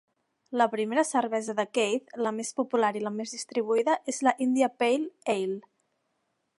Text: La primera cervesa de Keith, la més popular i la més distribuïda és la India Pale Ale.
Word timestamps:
La 0.59 0.65
primera 0.69 1.03
cervesa 1.07 1.55
de 1.59 1.65
Keith, 1.79 2.15
la 2.27 2.33
més 2.39 2.53
popular 2.61 2.91
i 3.01 3.05
la 3.07 3.13
més 3.19 3.35
distribuïda 3.37 4.01
és 4.15 4.23
la 4.29 4.35
India 4.49 4.75
Pale 4.83 5.35
Ale. 5.37 5.61